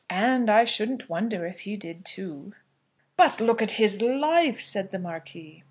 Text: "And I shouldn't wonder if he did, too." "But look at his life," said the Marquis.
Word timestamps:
"And 0.09 0.49
I 0.49 0.63
shouldn't 0.63 1.09
wonder 1.11 1.45
if 1.45 1.59
he 1.59 1.77
did, 1.77 2.05
too." 2.05 2.55
"But 3.17 3.39
look 3.39 3.61
at 3.61 3.73
his 3.73 4.01
life," 4.01 4.59
said 4.59 4.89
the 4.89 4.97
Marquis. 4.97 5.59